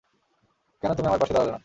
[0.83, 1.59] কেন তুমি আমার পাশে দাঁড়ালে না?